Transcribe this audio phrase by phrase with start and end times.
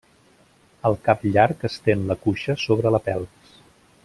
[0.89, 3.59] El cap llarg estén la cuixa sobre la pelvis.